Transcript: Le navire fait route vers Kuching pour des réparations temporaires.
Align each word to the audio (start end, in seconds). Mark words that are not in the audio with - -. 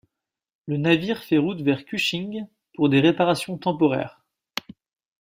Le 0.65 0.77
navire 0.77 1.21
fait 1.21 1.37
route 1.37 1.61
vers 1.61 1.85
Kuching 1.85 2.47
pour 2.73 2.89
des 2.89 3.01
réparations 3.01 3.59
temporaires. 3.59 4.23